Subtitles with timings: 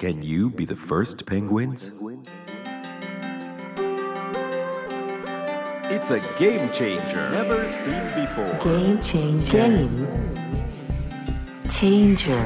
[0.00, 1.90] Can you be the first penguins?
[5.92, 7.28] It's a game changer.
[7.28, 8.48] Never seen before.
[8.64, 9.68] Game changer.
[9.68, 10.16] Game
[11.68, 12.42] changer.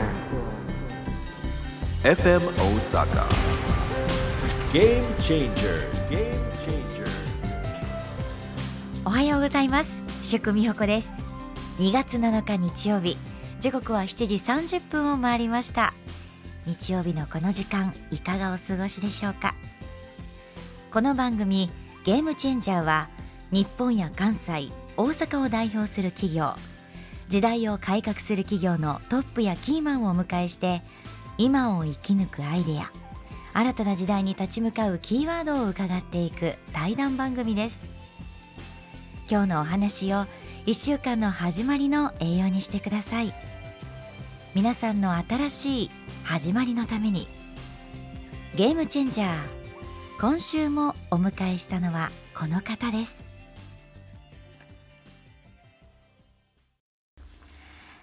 [2.03, 3.23] FM Osaka.
[4.73, 6.11] Game changers.
[6.11, 6.35] Game
[6.67, 7.15] changers.
[9.05, 11.13] おはようございます宿美穂子です
[11.79, 13.17] 2月7日日曜日
[13.61, 15.95] 時刻は7時30分を回りました
[16.67, 19.55] 日曜日のこの時間いかがお過ごしでしょうか？
[20.91, 21.69] この番組
[22.05, 23.11] ゲームチェンジャーは
[23.51, 26.55] 日本や関西大阪を代表する企業
[27.29, 30.83] 時代を改革する企業のトップやキーマンをお迎えして
[31.37, 32.91] 今を生き抜くアイデア
[33.53, 37.87] 新たな時代に立ち向かうキーワードを伺っていく対談番組です。
[39.31, 40.27] 今日のお話を
[40.67, 43.35] 1週間の始まりの栄養にしてください。
[44.55, 45.91] 皆さんの新しい
[46.25, 47.29] 始まりのために。
[48.57, 49.37] ゲームチェンジャー
[50.19, 53.25] 今週もお迎えしたのはこの方です。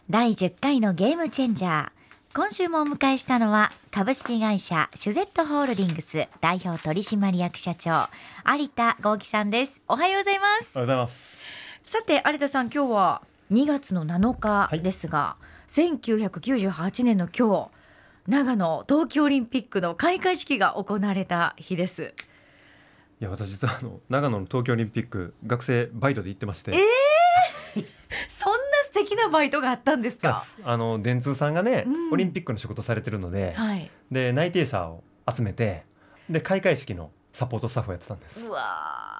[0.09, 1.89] 第10回のゲームチェンジャー
[2.33, 8.09] 今週もお迎えしたのは株式会社シュゼットホールディングス代表取締役社長
[8.45, 9.81] 有田豪樹さんです。
[9.87, 10.71] おはようございます。
[10.75, 11.39] おはようございます。
[11.85, 17.80] さて有田さん今日は2月の7日ですが、1998年の今日
[18.31, 22.13] 長野冬季オリンピックの開会式が行われた日です。
[23.19, 26.71] いや私実はあの長野の東京オリンピック学生バイトで行ってまして、
[28.29, 30.45] そんな素敵なバイトがあったんですか？
[30.63, 32.13] あの電通さんがね、うん。
[32.13, 33.91] オリンピックの仕事されてるので、はい。
[34.09, 35.83] で内定者を集めて
[36.29, 38.39] で開会式のサポートスタッフをやってたんです。
[38.45, 38.59] うわ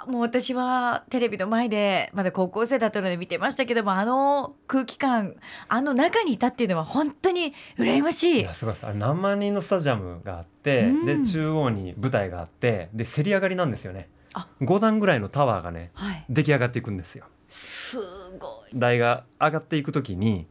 [0.08, 0.12] ー。
[0.12, 5.36] もう私はテレビの前でまだ高校生だったので見てましたけどもあの空気感
[5.68, 8.42] あの中にいたっていうのは本当に羨ましい。
[8.42, 8.86] いやすごいです。
[8.86, 11.06] あれ何万人のスタジアムがあって、うん。
[11.06, 14.10] で中央に舞台があってでせり上がりなんですよね。
[14.34, 14.48] あ。
[14.62, 16.26] 5段ぐらいのタワーがねはい。
[16.30, 17.26] 出来上がっていくんですよ。
[17.48, 17.98] す
[18.40, 18.80] ごい。
[18.80, 20.48] 台が上がっていくときに、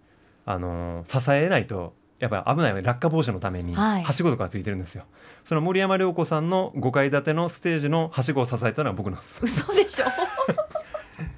[0.46, 4.02] あのー支えないとやっぱり危ない落下防止のためにはい。
[4.04, 5.04] はしごとかついてるんですよ、
[5.44, 9.40] その森山良子さんの5階建てのステージのはしごを支えたのは僕なんです。
[9.44, 10.04] 嘘でしょ？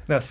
[0.09, 0.27] だ か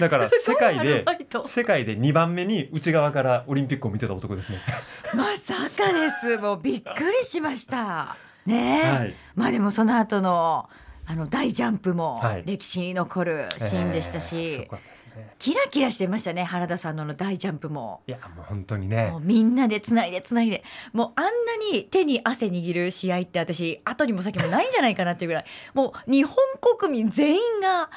[0.00, 1.04] だから世界で
[1.46, 4.58] 世界で2番目に内側からオリンピックを見てた男ですね。
[5.14, 6.38] まさかです。
[6.38, 8.16] もうびっくりしました。
[8.46, 9.14] ねえ、はい。
[9.36, 10.68] まあでもその後の
[11.06, 12.42] あの大ジャンプもはい。
[12.46, 18.02] 歴史に残るシーンでしたし、えーすごかったですねキラキラしてましたね原田さんの大ジャンプも。
[18.06, 21.30] いやもう本当にねもうみんなでつないでつないでもうあんな
[21.72, 26.36] に手に汗握る試合って私後にも先もないんじゃないかなっていうぐらいもう日本
[26.78, 27.90] 国民全員が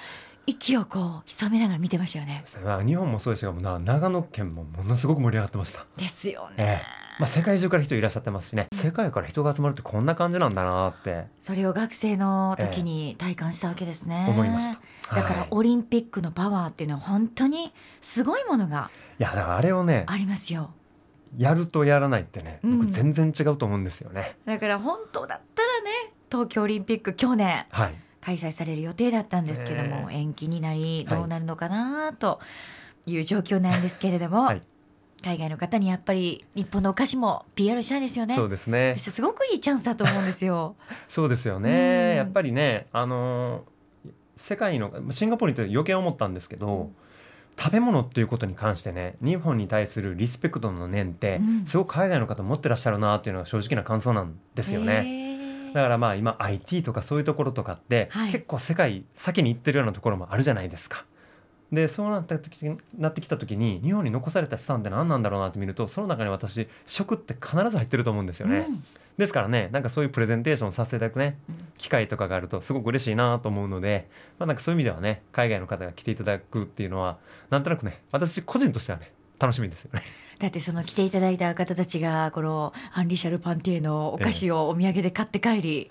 [0.48, 2.44] 息をこう潜めながら見てましたよね。
[2.64, 6.56] まあ日本もそうでしたがな長野県もものすごく盛り上がってましたですよね。
[6.58, 14.26] ええまあ、世界中から人いらっしゃってますしね世界から人が集まるってこんな感じなんだなってそれを学生の時に体感したわけですね。
[14.30, 14.72] 思いまし
[15.10, 18.90] た、だからはいオリンピックのパワーっていうのは本当にすごいものが
[19.20, 20.72] いやだからあれをねありますよ。
[21.38, 24.38] やるとやらないってね、うん僕全然違うと思うんですよね。
[24.46, 27.96] だから本当だったらね東京オリンピック去年はい。
[28.22, 32.40] 開催される予定だったんですけども、延期になりはいどうなるのかなと
[33.06, 34.64] いう状況なんですけれども、はい
[35.26, 38.36] 海外の方にやっぱり日本のお菓子も PR したいですよね。
[38.36, 38.96] そうですね。
[38.96, 40.76] すごくいいチャンスだと思うんですよ。
[41.10, 42.16] そうですようんね。
[42.16, 43.76] やっぱりね、あのー
[44.38, 46.92] 世界のシンガポールに行って余計思ったんですけど、
[47.58, 55.02] 食べ物っていうことに関してね、日本に対するリスペクトの念って、うんすごく海外の方持ってらっしゃるなっていうのが正直な感想なんですよね。
[55.02, 61.06] ねだからまあ今 IT とかそういうところとかって、はい結構世界先に行ってるようなところもあるじゃないですか。
[61.72, 62.60] でそうなった時
[62.98, 68.68] なってきた時に日本に残された資産って何なんだろうなって見るとその中に私食って必ず入ってると思うんですよね、
[69.18, 71.56] ですからねなんかそういうプレゼンテーションさせていただくねうん。
[71.78, 74.08] 機会とかがあるとすごく嬉しいなと思うので、
[74.40, 77.18] まあ、なんかそういう意味ではね海外の方が来ていただくっていうのは
[77.50, 80.02] なんとなくね私個人としてはね楽しみですよね。
[80.40, 85.90] だってその来ていただいた方たちがこのアンリシャルパンティエのお菓子をお土産で買って帰り、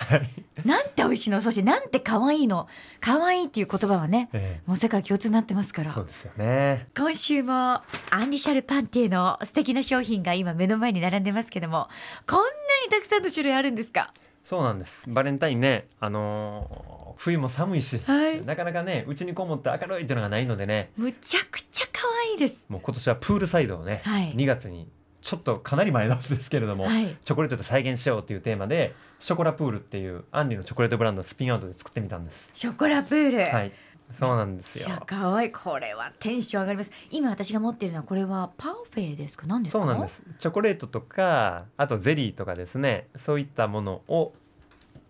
[0.64, 1.41] なんて美味しいの？
[1.41, 2.69] そしてなんて可愛いの？
[3.00, 5.91] 可愛いっていう言葉はねえもう世界共通になってますから。
[5.91, 6.88] えそうですよね。
[6.96, 7.82] 今週もア
[8.25, 11.88] ンリシャルパンティエの素敵な商品が今目の前に並んでますけども
[12.29, 12.44] こんな
[12.87, 14.12] にたくさんの種類あるんですか？
[14.44, 15.05] そうなんです。
[15.08, 18.44] バレンタインね、あのー冬も寒いし、はい。
[18.44, 22.64] なかなかね、うちにこもって明るいっていうのがないのでね、むちゃくちゃ可愛いです。
[22.69, 24.32] もう今年はプールサイドをね、はい。
[24.34, 24.88] 2月に
[25.22, 27.16] ちょっとかなり前倒しですけれども、はい。
[27.25, 32.50] チョコレートで再現しようっていうテーマで、ショコラプールっていうアンリのチョコレートブランドのスピンアウトで作ってみたんです。
[32.52, 33.72] ショコラプール、はい。
[34.20, 35.02] そうなんですよ。
[35.06, 35.50] 可愛い。
[35.50, 36.90] これはテンション上がります。
[37.11, 39.46] 今私が持っているのはこれはパフェですか？
[39.46, 39.82] 何ですか？
[39.82, 44.34] そうなんですチョコレートとかあとゼリーとかですねそういったものを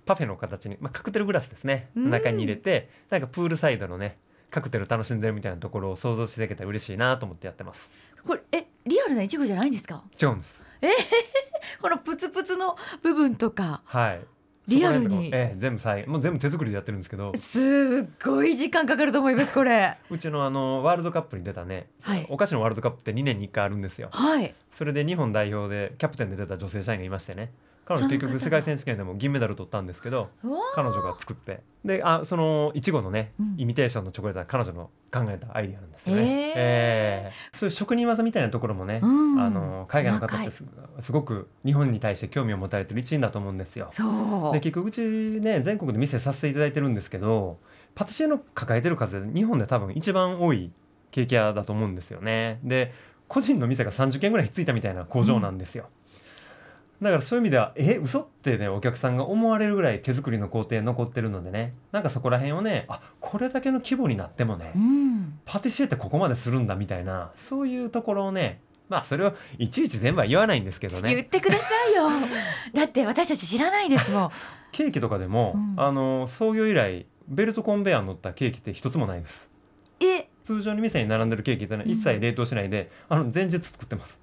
[0.06, 1.90] パフェの形に、まあ、カクテルグラスですね。
[1.96, 2.10] うん。
[2.10, 4.18] 中に入れてなんかプールサイドのね
[4.50, 7.90] カクテル楽しんでるみたいなところを想像していけたら嬉しいなと思ってやってます。
[8.26, 10.02] これえリアルなイチゴじゃないんですか？
[10.20, 10.62] 違うんです。
[11.80, 13.82] このプツプツの部分とか。
[13.84, 14.20] はい。
[14.66, 15.26] リアルに。
[15.26, 17.34] ええ、全部再現もう全部手作りでやってるんですけど。
[17.34, 19.98] すっごい時間かかると思いますこれ。
[20.08, 22.26] うちのあのワールドカップに出たね、はい。
[22.30, 24.08] お菓子のワールドカップって2年に1回あるんですよ。
[24.12, 24.54] はい。
[24.72, 27.52] それで日本代表でキャプテンで出た女性社員がいましてね
[27.84, 30.30] 彼女結局世界選手権でも銀メダル取ったんですけど
[30.74, 31.62] 彼女が作って。
[31.84, 33.54] であそのいちごのね、うん。
[33.58, 36.52] イミテーションのチョコレートは彼女の考えたアイディアなんですよね、へー。
[36.56, 39.40] えーそういう職人技みたいなところもね、うん。
[39.40, 40.64] あの海外の方ってす
[41.00, 43.88] すごく日本に対して興味を持たれてる一因だと思うんですよ。
[43.92, 44.52] そう。
[44.52, 47.58] で結局うちね全国で店させていただいてるんですけど
[47.94, 50.72] パティシエの抱えてる数で日本で多分一番多い
[51.10, 52.60] ケーキ屋だと思うんですよね。
[52.64, 52.92] で
[53.26, 55.88] 個人の店が30軒ぐらいひっついたみたいな工場なんですよ、
[57.04, 61.74] だからそういう意味ではえ嘘ってねお客さんが思われるぐらい手作りの工程残ってるのでね。
[61.92, 65.38] なんかそこら辺をねあこれだけの規模になってもね、うん。
[65.44, 71.14] パティシエってここまでするんだみたいなそういうところをねまあそれをいちいち全部は言わないんですけどね。
[71.14, 72.08] 言ってくださいよ。
[72.72, 74.30] だって私たち知らないですもん。
[74.72, 75.74] ケーキとかでも、うん。
[75.76, 79.50] あの創業以来ベルトコンベヤーに乗ったケーキって一つもないです。
[80.00, 80.28] え。
[80.44, 84.20] 通常に店に並んでるケーキってのは一切冷凍しないで、あの前日作ってます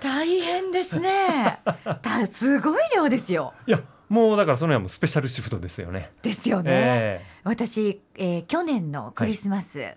[0.00, 1.60] 大変ですね。
[2.02, 3.54] だすごい量ですよ。
[3.66, 6.12] いやもうだからその辺はもうスペシャルシフトですよね。
[6.22, 9.96] ですよね、え私、えー去年のクリスマス、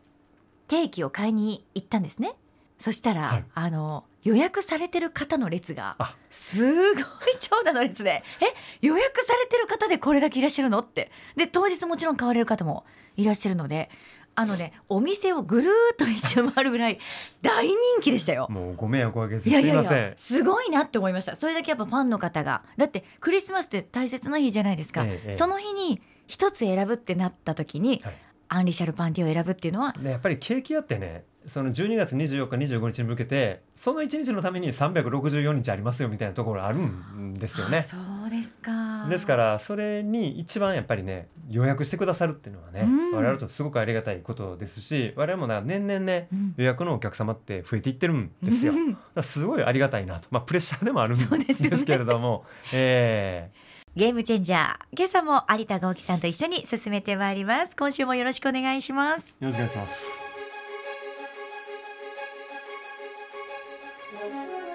[0.67, 2.33] ケーキを買いに行ったんですね。
[2.77, 3.45] そしたら、はい。
[3.53, 6.15] あの予約されてる方の列があ。
[6.29, 7.03] すごい
[7.39, 8.45] 長蛇の列で「え
[8.81, 11.11] 予約されてる方でこれだけいらっしゃるの?」って。
[11.35, 12.85] で当日もちろん買われる方も
[13.17, 13.89] いらっしゃるので
[14.33, 16.99] あのねお店をぐるーっと一周回るぐらい
[17.41, 18.47] 大人気でしたよ。
[18.49, 18.53] え。
[18.53, 20.05] もうご迷惑をおかけしていやいやいすいません。
[20.09, 21.35] やすごいなって思いました。
[21.35, 22.63] それだけやっぱファンの方が。
[22.77, 25.33] だってクリスマスって大切な日じゃないですか、ええええ。
[25.33, 28.15] その日に一つ選ぶってなった時に、はい。
[28.53, 37.79] アンリシャルパンティを選ぶっていうのはでやっぱりケーキ屋ってねその12月24日25日に向けてその1日のために364日ありますよみたいなところあるんですよね。
[37.79, 37.97] あそ
[38.27, 39.07] うですか。
[39.09, 43.15] ですからそれに一番やっぱりね予約してくださるっていうのはね、うん。
[43.15, 46.53] 我々とすごくありがたいことですし我々もな年々ねうん。
[46.57, 48.73] 予約のお客様って増えていってるんですよ。
[49.21, 53.51] すごいありがたいなと、まあ、プレッシャーでもあるんですけれども、え
[53.95, 57.75] ゲームチェンジャー今朝も有田豪樹さんと一緒に進めてまいります。
[57.75, 59.35] 今週もよろしくお願いします。
[59.41, 60.20] ーよろしくお願いします。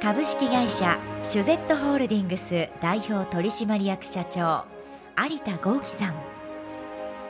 [0.06, 4.64] 株式会社シュゼットホールディングス代表取締役社長
[5.20, 6.14] 有田豪樹さん。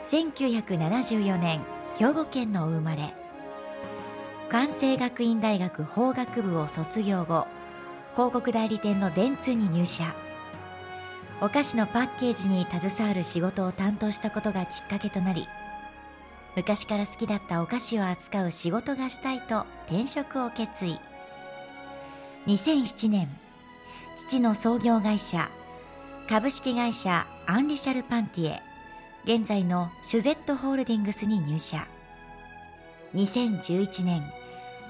[0.07, 1.61] 1974年
[1.97, 3.15] 兵庫県の生まれ。
[4.49, 7.47] 関西学院大学法学部を卒業後
[8.13, 10.13] 広告代理店の電通に入社。
[11.41, 15.47] お菓子のパッケージに携わる仕事を担当したことがきっかけとなり
[16.55, 20.99] 昔から好きだったお菓子を扱う仕事がしたいと転職を決意。
[22.47, 23.27] 2007年
[24.15, 25.49] 父の創業会社
[26.29, 28.61] 株式会社アンリシャルパンティエ
[29.25, 31.85] 現在のシュゼットホールディングスに入社。
[33.15, 34.23] 2011年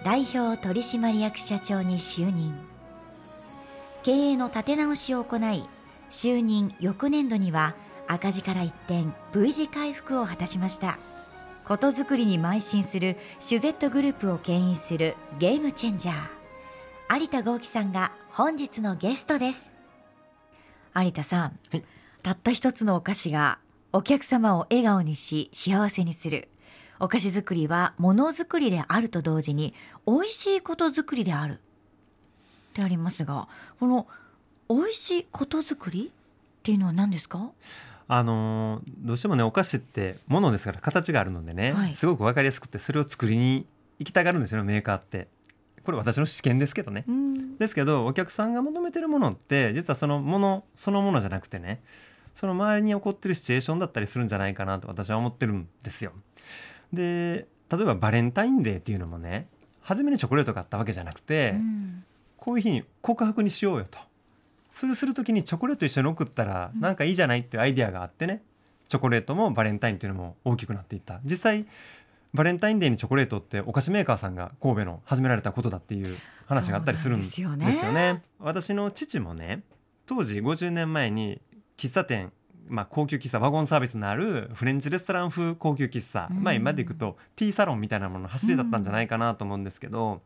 [0.06, 2.54] 代表取締役社長に就任。
[4.04, 5.68] 経営の立て直しを行い
[6.12, 7.74] 就任翌年度には
[8.08, 11.00] 赤字から一転 V 字回復を果たしました。
[11.66, 16.37] ことづくりに邁進するシュゼットグループを牽引するゲームチェンジャー。
[17.10, 19.74] 有田豪樹さんが本日のゲストです。
[20.94, 21.84] 有田さん、はい。
[22.22, 23.60] たった一つのお菓子が
[23.94, 26.50] お客様を笑顔にし幸せにする。
[27.00, 29.74] お菓子作りはものづくりであると同時に
[30.06, 31.54] 美味しいことづくりである。
[31.54, 31.58] っ
[32.74, 33.48] てありますが
[33.80, 34.08] この
[34.70, 37.52] 美味しいことづくりっていうのは何ですか？
[38.10, 41.96] あのーどうしてもねお菓子ってものですから形があるのでね、はい。
[41.96, 43.66] すごく分かりやすくてそれを作りに
[44.00, 45.30] 行きたがるんですよねメーカーって。
[45.88, 47.06] これ私の試験ですけどね。
[47.08, 47.58] うん。
[47.58, 51.82] ですけどお客さんが求めてるものって実はそのものそのものじゃなくてね
[52.36, 56.12] その周りに起こってるシチュエーションだったりするんじゃないかなと私は思ってるんですよ。
[56.92, 59.48] で例えばバレンタインデーっていうのもね
[59.80, 62.04] 初めにチョコレートがあったわけじゃなくて、うん。
[62.36, 63.98] こういう日に告白にしようよと。
[64.76, 68.44] それする時にチョコレート一緒に送ったらなんかいいじゃないっていうアイディアがあってね
[68.90, 71.22] チョコレートもバレンタインっていうのも大きくなっていった。
[71.24, 71.66] 実際
[72.34, 78.24] バレンタインデーにチョコレートってお菓子メーカーさんが神戸の始められたことだっていう話があったりするんですよなんですよねね。
[78.40, 79.64] 私の父もね
[80.06, 81.42] 当時50年前に
[81.78, 82.32] 喫茶店
[82.70, 90.22] まあ、高級喫茶ワゴンサービスのあるフレンチレストラン風高級喫茶、うんまあ、今でいくとティーサロンみたいなものの走りだったんじゃないかなと思うんですけど、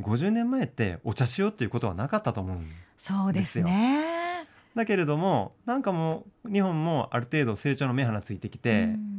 [0.00, 4.48] 50年前ってお茶しようっていうことはなかったと思うんそうですね。
[4.74, 9.17] だけれどもなんかもう日本もある程度成長の目鼻ついてきて、うん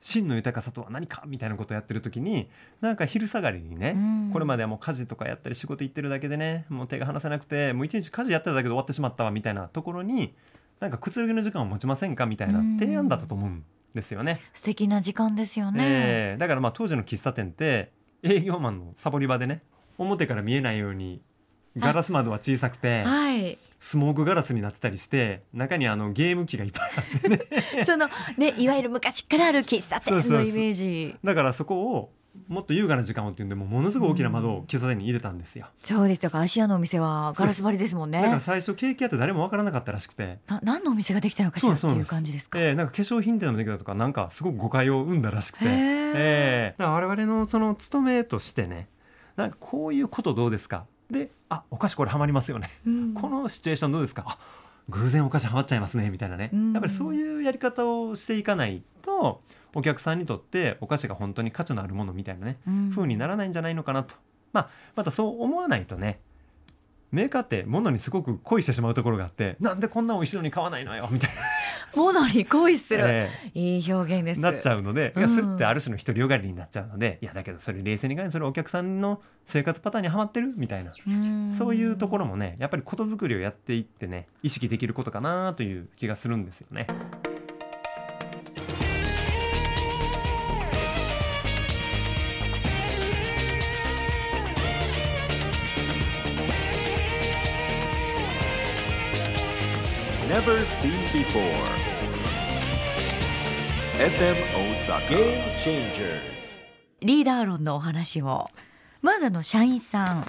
[0.00, 2.48] 真の豊かさとは何かみたいなことをやってる時に
[2.80, 10.34] なんか昼下がりにね、うんこれまではもう家事とかやったり仕事行ってるだけでねもう手が離せなくてもう一日家事やってただけで終わってしまったわみたいなところに
[10.78, 14.40] なんかくつろぎの時間を持ちませんかみたいなうん提案だったと思うんですよね。
[14.54, 15.78] 素敵な時間ですよね。
[15.82, 17.90] えーだからまあ当時の喫茶店って
[18.22, 19.62] 営業マンのサボり場でね
[19.98, 21.20] 表から見えないように
[21.76, 23.58] ガラス窓は小さくてはい。
[23.78, 27.38] スモークガラスになってたりして中にあのゲーム機がいっぱいあっ
[27.76, 31.16] て そのねいわゆる昔からある喫茶店のイメージ。
[31.24, 32.12] だからそこを
[32.46, 35.66] もっと優雅な時間をっていうんでもうものすごい大きな窓を喫茶店に入れたんですよ。
[35.82, 36.40] そうでしたか。
[36.40, 38.40] 芦屋のお店はガラス張りですもんねだから。
[38.40, 40.38] 最初ケーキ屋って誰もわからなかったらしくて。
[40.46, 42.60] な何のお店ができたのかしらっていう感じですか？
[42.60, 45.72] えーなんか化粧品店でもできたとかなんかすごく誤解を生んだらしくて、へー
[46.16, 48.88] えーだから我々のその務めとしてね
[49.36, 50.84] なんかこういうことどうですか？
[51.10, 53.14] であお菓子これハマりますよね、うん。
[53.14, 54.24] このシチュエーションどうですか？
[54.26, 54.38] あ
[54.88, 56.72] 偶然お菓子ハマっちゃいますねみたいなね、うん。
[56.72, 59.40] やっぱりそういうやり方をしていかないと
[59.74, 62.90] お客さんにとってお菓子が本当に価値のあるものみたいなね、うん。
[62.90, 64.14] 風にならないんじゃないのかなと、
[64.52, 66.20] まあ、またそう思わないとね
[67.12, 71.36] メーカーって物にすごく恋してしまうところがあってなんでこんな美味しいのに買わないのよみたいな、
[71.94, 74.40] ものに恋する、えいい表現です。
[74.40, 75.34] ーなっちゃうので、いやうん。
[75.34, 80.92] それってある種の独りよがりになっちゃうのでいやだけどそれ冷静に考えてそれお客さんの生活パターンにはまってるみたいな。
[81.06, 81.52] うん。
[81.52, 86.86] そういうところもねやっぱりことづくりをやっていってね意識できることかなという気がするんですよね。
[100.30, 101.42] Never seen before.
[103.98, 105.08] FM Osaka.
[105.08, 106.20] Game Changers.
[107.00, 108.48] リーダー論のお話を
[109.02, 110.24] まずあの社員さん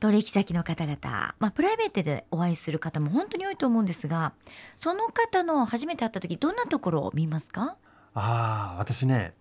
[0.00, 4.32] 取引先の方々、まあ、プライベートでお会いする方も本当に多いと思うんですが
[4.74, 7.76] その方の初めて会った時どんなところを見ますか？
[8.14, 9.34] ああ私ね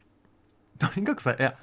[0.78, 1.56] とにかくさいや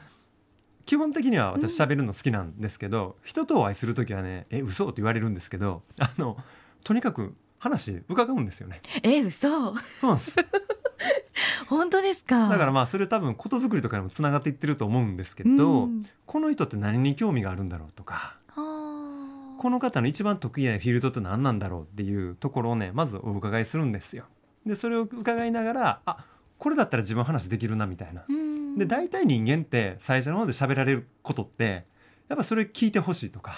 [0.86, 6.38] 基本的には私喋るの好きなんですけど、人とお会いする時はね「え嘘?」って言われるんですけどあの
[6.82, 8.80] とにかく話伺うんですよね。
[9.04, 9.70] え嘘そ
[10.02, 10.34] うなんです
[11.68, 12.48] 本当ですか？
[12.48, 24.24] だからまあそれ多分ことづくりとかにもつながっていってると思うんですけど、うんこの人って何に興味があるんだろうとかこの方の一番得意なフィールドって何なんだろうっていうところをねまずお伺いするんですよ。
[24.66, 26.24] でそれを伺いながらあ
[26.58, 28.24] これだったら自分話できるなみたいな。
[28.28, 31.84] うんで大体人間って最初の方で喋られることって
[32.32, 33.52] やっぱそれ聞いてほしいとか。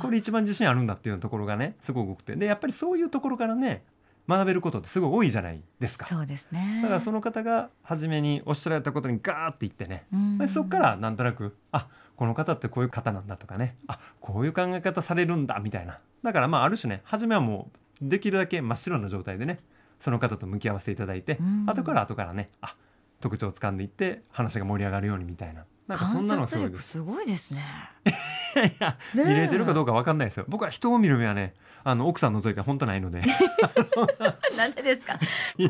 [0.00, 2.36] これ一番自信あるんだっていうところがねすごく多くて。
[2.36, 3.82] でやっぱりそういうところからね
[4.28, 6.06] 学べることってすごい多いじゃないですか。
[6.06, 6.82] そうですね。
[6.82, 10.38] だからその方が初めにおっしゃられたことにガーって言ってね、うん。
[10.38, 13.76] でそこからなんとなくあこの方ってこういう方なんだとかね。
[13.88, 15.98] あこういう考え方されるんだみたいな。
[16.22, 19.58] だからまあある種ね初めはもうできるだけ真っ白な状態でね
[19.98, 21.64] その方と向き合わせていただいて、うん。
[21.66, 22.76] 後から後からねあ
[23.20, 26.78] 特徴をつかんでいって話が盛り上がるようにみたいななんかそんなの観すごいです。
[26.78, 27.62] 察力すごいですね。
[28.56, 30.44] いや見れてるかどうかわかんないですよ。
[30.48, 33.20] 僕は人を見る目はねあの奥さん除いて本当ないので。
[34.56, 35.18] なんでですか？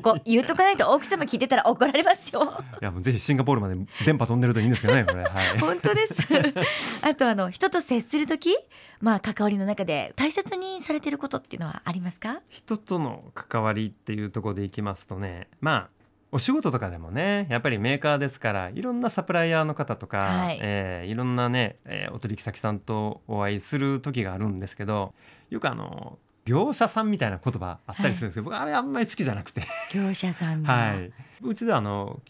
[0.02, 2.62] ここ言っとかないと奥様聞いてたら怒られますよ。
[2.80, 5.24] いやもうぜひシンガポールまで電波飛んでるといいんですけどねこれ。
[5.24, 5.58] はい。
[5.58, 6.14] 本当です。
[7.02, 8.56] あとあの人と接する時
[9.00, 12.40] まあ関わりの中で大切にされてることっていうのはありますか？
[12.48, 15.88] 人との関わりっていうところでいきますとねまあ
[16.34, 20.56] お仕事とかでもねやっぱりメーカーですからいろんなサプライヤーの方とか、はい。
[20.56, 25.14] いえーいろんなね、えーお取引先さんとお会いする時があるんですけど
[25.50, 29.62] よくあの業者さんみたいな言葉あったりするんですけど、僕あれあんまり好きじゃなくて、
[29.94, 31.12] 業者さんが、はい、
[31.42, 32.20] うちではあの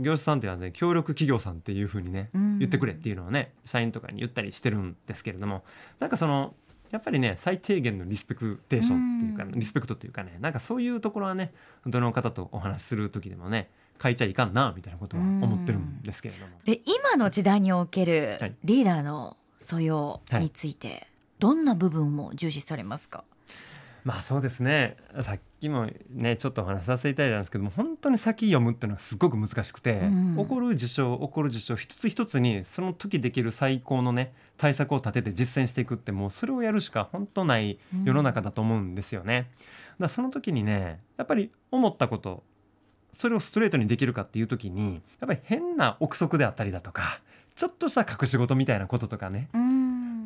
[0.00, 2.58] 業者さんっていうのはね協力企業さんっていうふうにねうん。
[2.58, 5.62] 言ってくれっていうのをね社員とかに言ったりしてるんですけれども
[6.00, 6.54] なんかその
[6.90, 9.52] やっぱりね最低限のリスペクテーションっていうか、うん。
[9.52, 11.52] リスペクトっていうかねなんかそういうところはね
[11.86, 13.70] どの方とお話しする時でもね
[14.02, 16.52] 書いちゃいかんなみたいなことは思ってるんですけれども。
[16.64, 18.54] で今の時代におけるはい。
[18.64, 21.08] リーダーの素養について、
[21.40, 23.24] どんな部分を重視されますか？
[24.08, 39.50] まあそうですねさっきもねちょっとお話しさせていただいたんですけども本当に先読むっていうのはすごく難しくて、うん起こる事象起こる事象一つ一つにその時できる最高のね対策を立てて実践していくってもうそれをやるしか本当ない世の中だと思うんですよね。
[39.50, 39.64] だか
[39.98, 42.42] らその時にねやっぱり思ったこと
[43.12, 47.20] それをストレートにできるかっていう時にやっぱり変な憶測であったりだとか
[47.56, 49.67] ちょっとした隠し事みたいなこととかねうん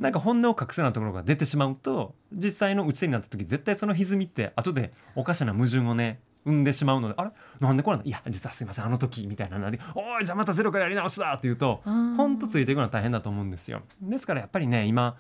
[0.01, 7.31] なんか本音を隠すようなところが出てしまうと実際の打ち手になった時絶対その歪みって後でおかしな矛盾をね生んでしまうのであれ？
[7.61, 13.83] なんでこれないや実はすいませんあの時みたいなので「おいじゃあまたゼロからやり直しだ」って言うとうんほんとついていくのは大変だと思うんですよ。
[14.01, 15.17] ですからやっぱりね今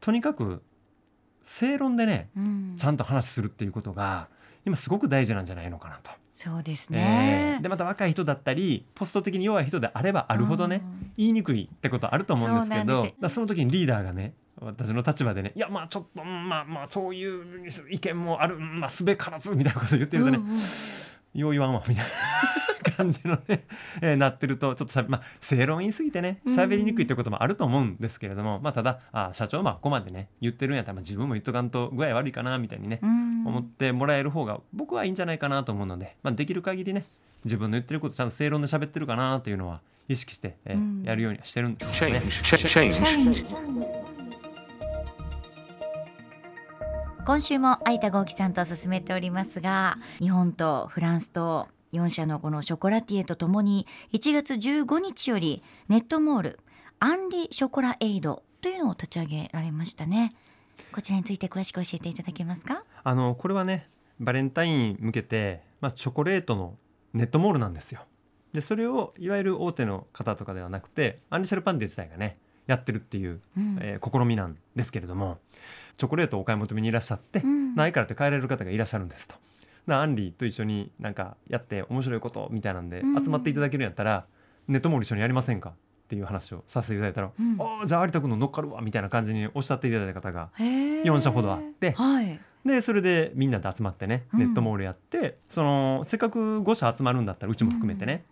[0.00, 0.62] とにかく
[1.44, 2.74] 正論でねうん。
[2.76, 4.28] ちゃんと話するっていうことが
[4.66, 6.10] 今すごく大事なんじゃないのかなと。
[6.34, 7.62] そうですえねー。
[7.62, 11.12] でまた若い人だったりポスト的に弱い人であればあるほどねうん。
[11.16, 17.24] 言いにくいってことあると思うんですけどそその時にリーダーがね私の立場でねいやまあちょっとうんまあまあそうい
[17.62, 20.58] う意見もあるうんまあすべからずみたいなことを言ってるとね、うんうん。
[21.34, 22.10] よう言わんわみたいな
[22.96, 23.64] 感じのね、
[24.00, 33.46] えーなってるとちょっとしゃべまあ正論言い過ぎてね喋りにくいってこともあると思うんですけれども、まあただあ社長まあここまでね言ってるんやったら、まあ、自分も言っとかんと具合悪いかなみたいにね、うん。
[33.46, 37.04] 思ってもらえる方が僕はいいんじゃないかなと思うので、まあ、できる限りね
[37.44, 41.02] 自分の言ってることちゃんと正論で喋ってるかなというのは意識して、えーうん。
[41.04, 42.22] やるようにはしてるんですよね。
[47.26, 56.60] 今週も有田豪樹さんと進めておりますが日本とフランスと4社のこのショコラティエとともに1月15日よりネットモール
[57.00, 60.32] アンリショコラエイドというのを立ち上げられましたね
[60.92, 62.82] こちらについて詳しく教えていただけますか？
[63.04, 66.76] あのこれはねバレンタイン向けて、まあ、チョコレートの
[67.12, 68.00] ネットモールなんですよ。
[68.52, 75.38] でそれをいわゆる大手の方とかではなくてアンリシャルパンデ自体がねやってるっていう、うんえー試みなんですけれども
[75.98, 79.34] チョコレートをお買い求めにいらっしゃって、うんないからって帰られる方がいらっしゃるんですと。
[79.86, 84.24] なアンリと一緒になんかやって面白いことみたいなんでうん集まっていただけるんやったら、
[84.68, 85.70] ネットモール一緒にやりませんか？
[85.70, 87.56] っていう話をさせていただいたら「うん。
[87.60, 92.38] ああじゃあ有田君の乗っかるわ」みたいな感じにおっしゃっていただいた方が4 4社ほどあってはい。
[92.64, 94.40] でそれでみんなで集まってねうん。
[94.40, 98.24] ネットモールやって、そのせっかく5社集まるんだったらうちも含めてね、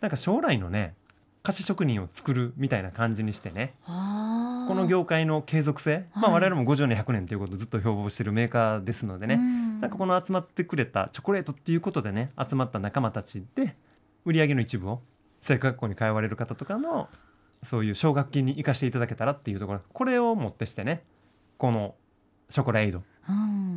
[0.00, 0.94] なんか将来のね
[1.42, 3.92] 菓子職人を作るみたいな感じにしてねこ
[4.76, 6.42] の業界の継続性、まあ、はい。
[6.42, 13.74] 我々も50年100年ということをずっと標榜してるメーカーですのでね、うんなんかこの集まってくれたチョコレートっていうことでね集まった仲間たちで
[14.24, 15.02] 売り上げの一部を
[15.40, 17.08] 生活学校に通われる方とかの
[17.64, 21.02] そういう奨学金に生かしていただけたらっていうところこれをもってしてね
[21.58, 21.96] この
[22.48, 23.02] ショコラエイド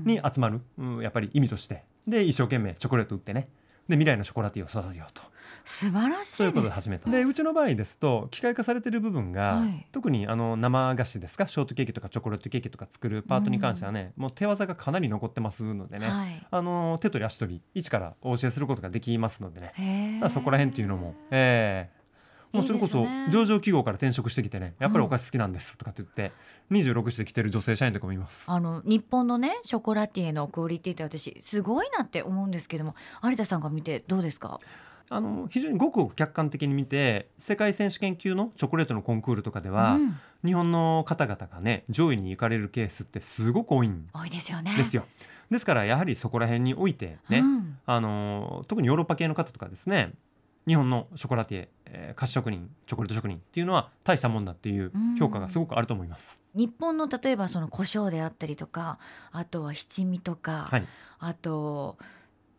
[0.06, 1.84] に集まる、うん、やっぱり意味として。
[2.08, 3.48] で一生懸命チョコレート売ってね
[3.88, 5.22] で未来のショコラティーを育てようと。
[5.64, 9.88] 素晴らしそういこというで始めたでうちの場合ですと機械化されてる部分が、はい。
[9.92, 11.48] 特にあの生菓子ですか？
[11.48, 16.48] ショートケーキとかチョコレートケーキとか作るパートに関してはね、もう手技がかなり残ってますのでね、はい。
[16.52, 22.05] あの手取り足取り一からお教えすることができますのでね、そこら辺っていうのも、ええ
[22.56, 26.32] もうそれこそ上場企業から転職してきてねやっぱりお菓子好きなんですとかって言って
[26.72, 28.46] 26して来てる女性社員とかもいます。
[28.48, 34.60] あの日本のねショコラティエのクオリティって私すごいなって思うんですけども有田さんが見てどうですか？
[35.12, 40.20] あの非常にごくごく客観的に見て世界選手権級のチョコレートのコンクールとかでは、うん。
[40.44, 44.76] 日本の方々がね上位に行かれるケースってすごく多いん多いですよね。
[44.78, 45.06] ですよ。
[45.50, 47.78] ですからやはりそこら辺においてね、うん。
[47.86, 50.14] あの特にヨーロッパ系の方とかですね
[50.68, 56.42] 日本のショコラティエ、えー菓子職人チョコレート職人っていうのは大したもんだっていう評価がすごくあると思います。
[56.54, 59.00] 日本の例えばその胡椒であったりとか
[59.32, 60.88] あとは七味とか、はい、
[61.20, 61.98] あと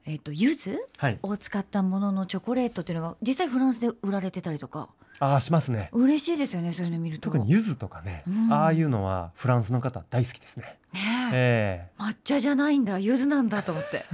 [0.07, 4.89] えっ、と柚子はい、を使ったもののチョコレートっていうのが実際フランスで売られてたりとか。
[5.19, 5.89] ああしますね。
[5.93, 7.31] 嬉しいですよねそういうの見ると。
[7.31, 8.53] 特に柚子とかね、うん。
[8.53, 10.79] ああいうのはフランスの方大好きですね。
[10.93, 11.31] ねえ。
[11.33, 12.03] ええ。
[12.03, 14.05] 抹茶じゃないんだ柚子なんだと思って、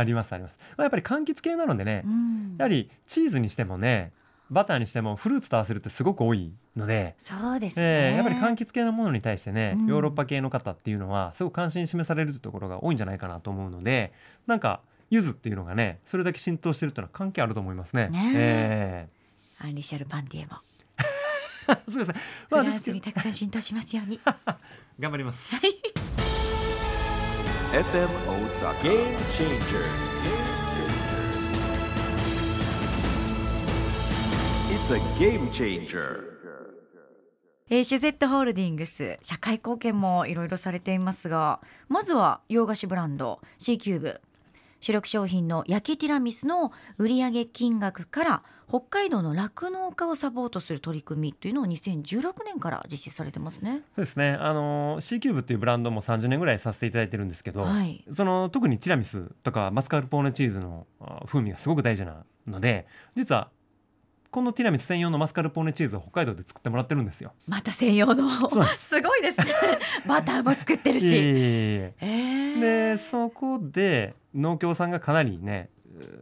[0.00, 0.58] ありますあります。
[0.76, 4.12] まあ、やっぱり柑橘系なのでね、うんやはりチーズにしてもね
[4.50, 14.12] バターにしてもフルーツと合わせるってすごく多いので、そうですね、えーやっぱり柑橘系のものに対してね、うんヨーロッパ系の方っていうのはすごく関心示されるところが多いんじゃないかなと思うので
[14.46, 18.08] なんか柚子っていうのがねそれだけ浸透してるっていうのは関係あると思いますね。
[18.08, 19.08] ねえ
[19.60, 20.52] アンリシャルパンティエも
[21.68, 22.14] ーすみません。
[22.50, 24.18] まあフランスにたくさん浸透しますように
[24.98, 25.54] 頑張ります。
[27.72, 28.82] FM Osaka.
[28.82, 30.10] Game Changers
[34.72, 36.30] It's a game changer.
[37.68, 44.20] えー、シュゼットホールディングス社会貢献もいろいろされていますがまずは洋菓子ブランド C キューブ
[44.80, 53.82] 主力商品の焼きティラミスの売上金額から北海道の酪農家をサポートする取り組みというのを2016年から実施されてますね。
[53.96, 54.36] そうですね。
[54.40, 63.50] あの C キューブっていうブランドも30年ぐらいさせていただいてるんですけど、はいその特にティラミスとかマスカルポーネチーズのあ風味がすごく大事なので、実は
[64.30, 67.32] このティラミス専用のマスカルポーネチーズを北海道で作ってもらってるんですよ。
[67.48, 68.30] また専用の。
[68.76, 68.78] す。
[68.96, 69.46] すごいですね。
[70.06, 71.04] バターも作ってるし。
[71.04, 72.60] いえー。
[72.60, 75.68] でそこで農協さんがかなりね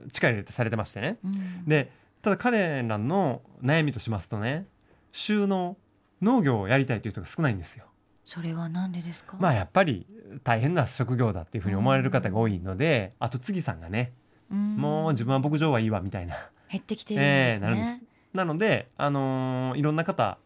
[0.07, 1.19] う力入れてされてましてね。
[1.23, 1.65] うん。
[1.67, 1.93] で
[2.23, 4.67] ただ彼らの悩みとしますとね、
[5.13, 5.77] 収納
[6.23, 7.85] 農業をやりたいという人が少ないんですよ。
[8.25, 10.07] それはなんでですか、まあやっぱり
[10.45, 14.13] 大変な職業だっていうふうに思われる方が多いので、後継ぎさんがね
[14.51, 16.35] もう自分は牧場はいいわみたいな
[16.71, 18.09] 減ってきているんですね、ええなるんです。
[18.35, 20.39] なので、あのーいろんな方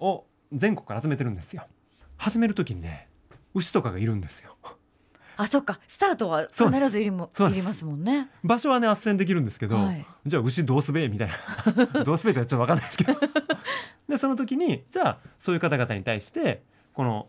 [0.00, 1.66] を全国から集めてるんですよ。
[2.16, 3.08] 始める時にね
[3.54, 4.56] 牛とかがいるんですよ。
[5.36, 5.78] あそっか。
[5.86, 8.28] スタートは必ずいりもいりますもんね。
[8.42, 10.04] 場所はね斡旋できるんですけど、はい。
[10.26, 11.04] じゃあ牛どうすべ？
[11.04, 11.28] えみたい
[11.94, 12.02] な。
[12.02, 13.14] どうすべえってちょっと分かんないですけど。
[14.08, 17.28] でその時にじゃあそういう方々に対してこの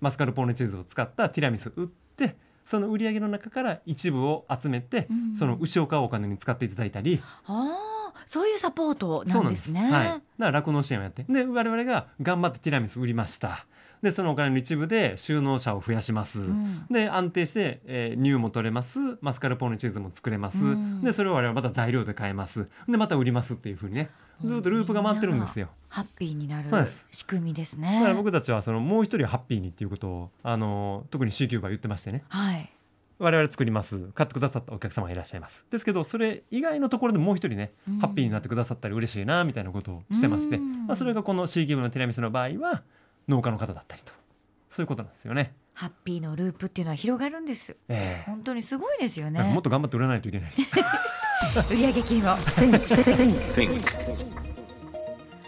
[0.00, 5.36] マスカルポーネチーズを使ったティラミス売ってその売り上げの中から一部を集めて、うん。
[5.36, 7.20] その牛を買うお金に使っていただいたり。
[7.46, 7.94] ああ
[8.26, 9.86] そういうサポートなんですね。
[9.88, 9.92] す。
[9.92, 11.24] はい、だから酪農支援をやって。
[11.28, 13.66] で我々が頑張ってティラミス売りました
[14.04, 16.86] でそのお金の一部で収納者を増やします、ん。
[16.90, 18.98] で安定して、えー乳も取れます。
[19.22, 21.00] マスカルポーネチーズも作れます、うん。
[21.00, 22.68] でそれを我々また材料で買えます。
[22.86, 24.10] でまた売りますっていうふうにね。
[24.44, 25.68] ずっとループが回ってるんですよ。
[25.88, 26.68] ハッピーになる
[27.10, 32.24] 仕組みですだからね僕たちはそのもう一人をハッピーにっていうことをあの特に C キューバー言ってましてね。
[32.28, 32.70] はい。
[33.18, 34.10] 我々作ります。
[34.14, 35.64] 買ってくださったお客様がいらっしゃいます。
[35.70, 37.98] ですけどそれ以外のところでもう一人ね、うん。
[37.98, 40.86] ハッピーになってくださったら嬉しいなみたいなことをしてまして、うん。
[40.86, 42.82] まあ、それがこの C キューブのティラミスの場合は
[43.28, 44.12] 農家の方だったりと。
[44.70, 45.54] そういうことなんですよね。
[45.72, 47.76] ハッピーのループっていうのは広がるんです。
[47.88, 48.24] ええ。
[48.26, 49.42] 本当にすごいですよね。
[49.42, 50.62] もっと頑張って売らないといけないです。
[51.72, 52.36] 売上金を.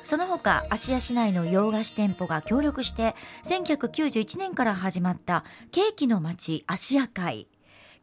[0.04, 7.48] その他芦屋市内の洋菓子店舗が協力して1991年から始まったケーキの街芦屋会。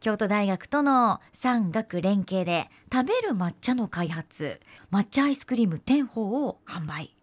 [0.00, 4.60] 京都大学との産学連携で食べる抹茶の開発。
[4.92, 7.16] 抹茶アイスクリーム店舗を販売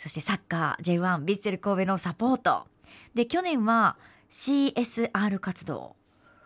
[0.00, 2.66] そしてサッカー J1 ヴィッセル神戸のサポート。
[3.14, 3.98] で去年は
[4.30, 5.94] CSR 活動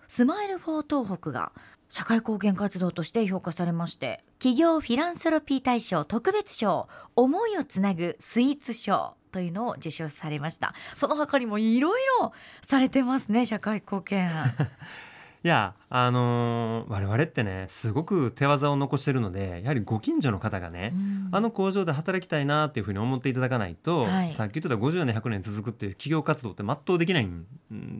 [0.08, 1.52] スマイル・フォー東北が
[1.88, 10.74] 社会貢献活動として評価されまして企業フィランソロピー大賞特別賞思いをつなぐスイーツ賞というのを受賞されました。
[10.96, 14.32] その他にもいろいろされてますね社会貢献。
[15.44, 20.94] いやあのー我々ってねすごく手技を残してるのでやはりご近所の方がね、
[21.32, 27.46] あの工場で働きたいなっていうふうに思っていただかないと、はいさっき言ってた50年100年続くっていう企業活動って全うできないん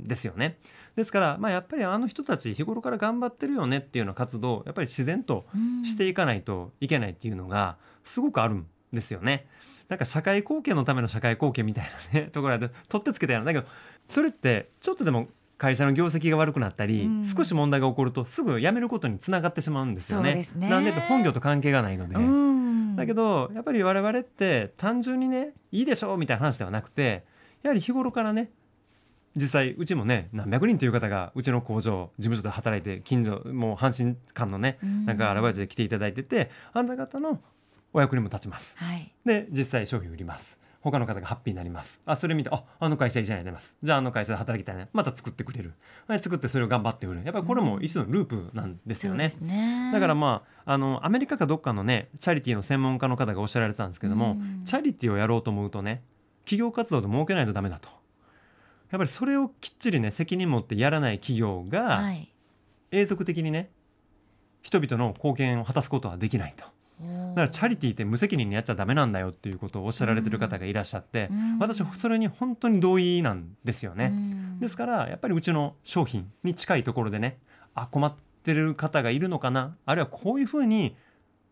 [0.07, 0.59] ですよね。
[0.97, 5.45] ですから、まあ、やっぱりあの人たち日頃から頑張ってるよねっていうような活動をやっぱり自然と
[5.85, 9.47] していかないといけないっていうのがすごくあるんですよね。
[9.89, 13.71] なんか社会貢献のための社会貢献みたいなねところで取ってつけたようなだけど
[14.09, 17.25] それってちょっとでも会社の業績が悪くなったり、うん。
[17.25, 20.45] 少し問題が起こるとすぐ辞めることにつながってしまうんですよね。
[20.57, 20.69] ね。
[20.69, 22.17] なんで本業と関係がないので。
[22.17, 22.97] うん。
[22.97, 27.25] だけどやっぱり我々って単純にねいいでしょうみたいな話ではなくて
[27.63, 28.51] やはり日頃からね
[29.35, 35.07] 実際うちもね何百人という方がうちの工場事務所で働いて近所もう阪神間のねうん。
[35.07, 37.41] なんかアルバイトで来ていただいててあんた方の
[37.93, 38.77] お役にも立ちます。
[38.79, 39.13] はい。
[39.25, 41.99] で実際商品売ります他の方がハッピーになります。
[42.05, 43.75] あそれ見てああの会社いいじゃないです。
[43.83, 44.91] じゃああの会社で働きたいね。
[44.93, 45.73] また作ってくれる。
[46.07, 47.23] はい作ってそれを頑張って売る。
[47.25, 49.31] やっぱりこれも一種のループなんですよね。
[49.31, 49.91] そうですね。
[49.95, 54.63] だからまああのアメリカかどっかのねチャリティーの専門家の方がおっしゃられてたんですけども、うん。
[54.67, 56.03] チャリティーをやろうと思うとね
[56.45, 57.89] 企業活動で儲けないとダメだと。
[58.91, 62.31] やっぱりそれをきっちりね責任持ってやらない企業がはい。
[62.91, 63.71] 永続的にね
[64.63, 66.65] 人々の貢献を果たすことはできないと
[67.01, 71.59] だからチャリティーって無責任にやっちゃダメなんだよっていうことをおっしゃられてる方がいらっしゃって、うん。
[71.59, 74.07] 私はそれに本当に同意なんですよね。
[74.13, 74.61] うん。
[74.61, 77.39] ですからやっぱりうちの商品に近いところでね
[77.75, 79.77] あ困ってる方がいるのかな？
[79.85, 80.97] あるいはこういうふうに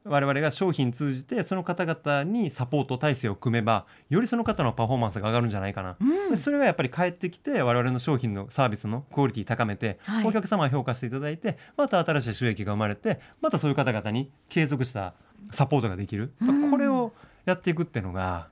[0.04, 6.30] 我々が商品通じてその方々にサポート体制を組めばよりその方のパフォーマンスが上がるんじゃないかな、うん。
[6.30, 10.26] でそれがやっぱり返ってきて我々の商品のサービスのクオリティ高めて、はい。
[10.26, 15.14] お客様が評価していただいてまた新しい収益が生まれてまたそういう方々に継続した
[15.50, 16.70] サポートができる、うん。
[16.70, 17.12] これを
[17.44, 18.48] やっていくっていうのが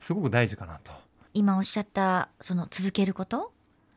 [0.00, 0.92] すごく大事かなと。
[1.34, 3.52] 今おっしゃったその続けること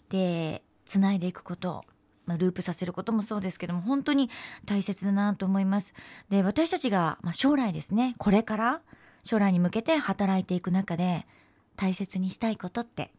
[0.09, 1.83] でつないでいくこと、
[2.27, 4.29] まあ、ループさせることもそうですけども本当に
[4.65, 5.95] 大切だなと思います。
[6.29, 8.81] で私たちが、まあ、将来ですねこれから
[9.23, 11.25] 将来に向けて働いていく中で
[11.75, 13.11] 大切にしたいことって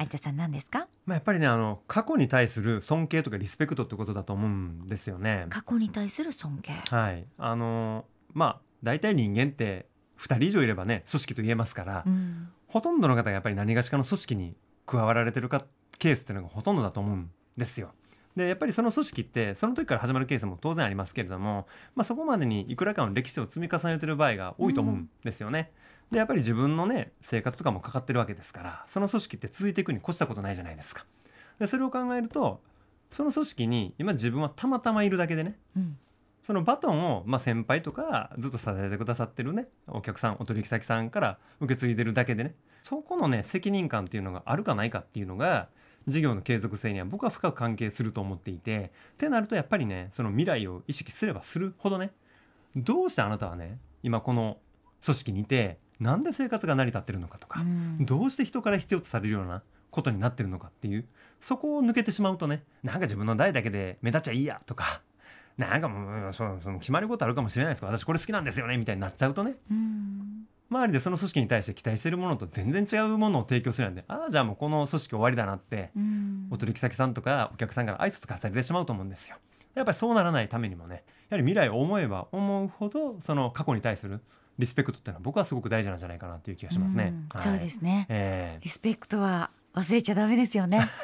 [0.00, 0.88] 有田さん何ですか？
[1.06, 5.46] まあ、やっぱりねあの過去に対する尊敬とかリスペクトってことだと思うんですよね。
[5.48, 6.72] 過去に対する尊敬？
[6.90, 9.86] はい、あのまあ大体人間って
[10.18, 15.64] 2人以上いればね組織と言えますから、うんほとんどの方がやっぱり何がしかの組織に加わられてるか
[15.98, 17.92] ケースっていうのがほとんどだと思うんですよ。
[18.36, 25.72] でやっぱりその組織ってその時から始まるケースも当然ありますけれども、まあ、そこまでにいくらかの歴史を積み重ねてる場合が多いと思うんですよね。
[26.10, 31.04] でやっぱり自分のね生活とかもかかってるわけですからその組織って続いていくに越したことないじゃないですか。
[31.58, 32.60] でそれを考えると
[33.10, 35.98] その組織に今自分はたまたまいるだけでねうん
[36.46, 45.68] そのバトンを、まあ、先輩とかずっと支えてくださってるねお客さんお取引先さんから受け継いでるだけでねそこのね責任感っていうのがあるかないかっていうのが
[46.08, 52.12] 事業の継続性には僕は深く関係すると思っていてってなるとやっぱりねその未来を意識すればするほどね
[52.76, 54.58] どうしてあなたはね今この
[55.04, 58.04] 組織にいてなんで生活が成り立ってるのかとか、うん。
[58.04, 61.06] どうして人から必要とされるようなことになってるのかっていう
[61.40, 65.00] そこを抜けてしまうとねなんか自分の代だけで目立っちゃいいやとか
[65.56, 70.35] なんかもうそその決まることあるかもしれないですけど私これ好きなんですよねみたいになっちゃうとねうん
[70.68, 76.48] 周りでその組織に対して期待してるものと全然違うものを提供するんでああじゃあもうこの組織終わりだなってうん。
[76.50, 79.36] お取引先さんとかお客さんから挨拶化されてしまうと思うんですよ。
[79.74, 84.20] やっぱりそうならないためにもねやはり未来を思えば思うほどその過去に対する
[84.58, 87.04] リスペクトっていうのは僕はすごく大事なんじゃないかなという気がしますね。
[87.04, 87.12] はい。
[87.12, 88.06] うんそうですね。
[88.08, 90.88] えリスペクトは忘れちゃダメですよね。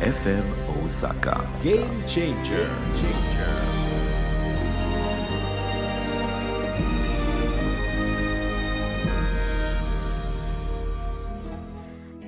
[0.00, 0.44] FM
[0.84, 1.40] Osaka.
[1.62, 2.68] Game Changer「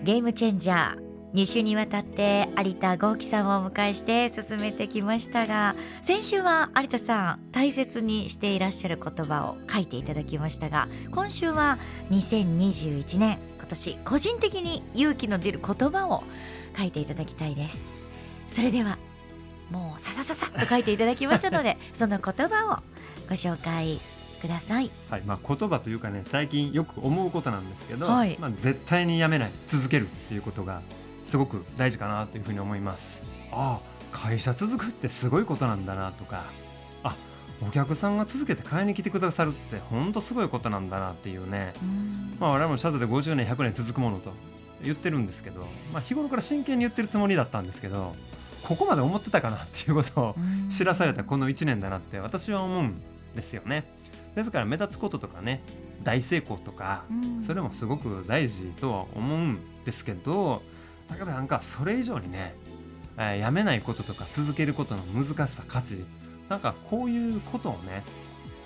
[0.09, 1.03] ゲームチェンジャー」
[1.37, 11.79] 2週にわたって有田豪樹さんをお迎えして進めてきましたが先週は有田さん大切にしていらっしゃる言葉を書いていただきましたが今週は
[12.11, 16.23] 2021年今年個人的に勇気の出る言葉を
[16.75, 17.93] 書いていただきたいです。
[18.51, 18.97] それでは
[19.71, 22.79] もうささささっと書いていただきましたので その言葉を
[23.29, 24.01] ご紹介
[24.39, 24.91] ください。
[25.11, 28.37] はいまあ、言葉というかね最近よく思うことなんですけど、はい。
[28.39, 30.83] まあ、絶対にやめない続けるっていうことが
[31.25, 33.23] すごく大事かなというふうに思います。
[33.53, 36.45] ああ会社続くってすごいことなんだなとか
[37.03, 37.15] あ
[37.63, 41.75] お客さんが続けて買いに来てくださるって本当すごいことなんだなっていうね、
[42.39, 44.33] まあ、我々もシャツで50年100年続くものと
[44.83, 48.15] 言ってるんですけど、まあ、日頃から真剣に言ってるつもりだったんですけど
[48.63, 50.35] ここまで思ってたかなっていうことを
[50.71, 53.01] 知らされたこの1年だなって私は思うん
[53.35, 53.85] ですよね。
[54.35, 55.63] ですから目立つこととかね
[56.03, 57.43] 大成功とかうん。
[57.45, 60.63] それもすごく大事とは思うんですけど
[61.09, 62.55] だけどなんかそれ以上にね、
[63.17, 66.05] えーやめないこととか続けることの難しさ価値
[66.49, 68.05] なんかこういうことをね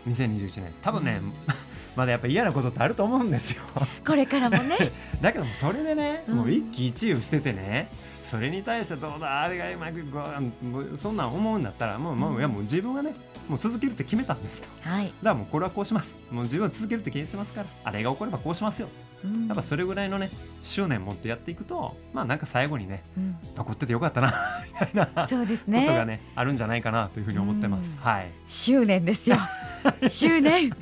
[0.08, 1.20] 2021年多分ね、
[1.94, 3.62] まだやっぱ嫌なことってあると思うんですよ。
[4.04, 4.76] これからもね。
[5.22, 6.36] だけどもそれでね、うん。
[6.38, 7.88] もう一喜一憂しててね
[8.28, 13.14] それに対してどうだあれがうまくそんなん思うんだったらもう,、もういやもう自分はね
[13.48, 14.68] もう続けるって決めたんですと。
[14.82, 16.16] はい、だからもうこれはこうします。
[16.30, 18.88] もう自分は続けるって決めてますからあれが起こればこうしますよ。
[19.24, 19.46] うん。
[19.46, 20.30] やっぱそれぐらいのね
[20.62, 23.36] 執念持ってやっていくとまあなんか最後にねうん。
[23.54, 24.32] 残っててよかったな
[24.66, 27.90] みたいなそうですことがねねあるんじゃないかなというふうに思ってます。
[27.90, 27.96] うん。
[27.96, 28.30] はい。
[28.48, 29.36] 執念ですよ。
[30.08, 30.72] 執念。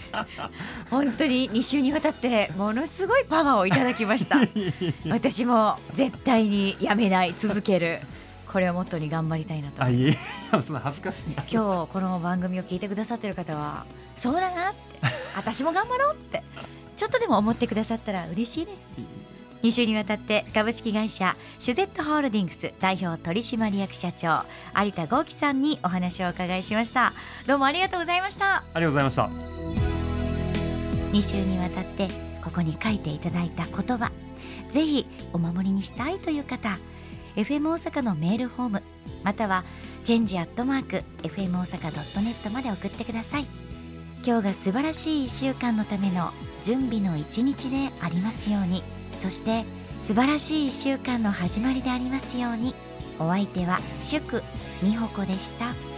[0.90, 4.38] 本当に2週にわたってものすごいパワーをいただきました。
[5.10, 8.00] 私も絶対にやめない続ける
[8.50, 9.82] これをモットーに頑張りたいなと。
[9.82, 10.16] あいえ
[10.50, 11.44] そんな恥ずかしいな。
[11.50, 13.84] 今日この番組を聞いてくださってる方は
[14.16, 14.80] そうだなって。
[15.36, 16.42] 私も頑張ろうって。
[16.96, 18.90] ちょっとでも思ってくださったら嬉しいです。
[19.62, 27.12] 2週にわたって株式会社シュゼットホールディングス代表取締役社長有田豪樹さんにお話をお伺いしました。
[27.46, 28.56] どうもありがとうございました。
[28.56, 29.30] ありがとうございました。
[31.12, 32.08] 2週にわたって
[32.42, 34.10] ここに書いていただいた言葉
[34.70, 36.78] ぜひお守りにしたいという方
[37.36, 38.82] FM 大阪のメールフォーム
[39.22, 39.64] または
[40.04, 43.46] チェンジアットマーク FM 大阪 .net まで送ってください。
[44.22, 46.30] 今日が素晴らしい1週間のための
[46.62, 48.82] 準備の一日でありますように
[49.18, 49.64] そして
[49.98, 52.74] 素晴らしい1週間の始まりでありますように
[53.18, 54.42] お相手は祝
[54.82, 55.89] 美穂子でした。